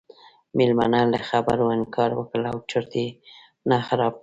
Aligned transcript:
میلمنو 0.57 1.01
له 1.13 1.19
خبرو 1.29 1.65
انکار 1.77 2.09
وکړ 2.15 2.41
او 2.51 2.57
چرت 2.69 2.91
یې 3.01 3.07
نه 3.69 3.77
خراب 3.87 4.13
کړ. 4.17 4.19